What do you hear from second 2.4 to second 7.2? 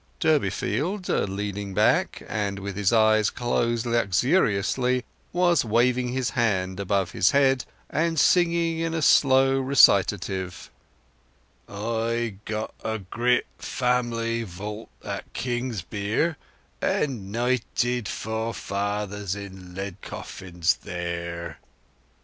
with his eyes closed luxuriously, was waving his hand above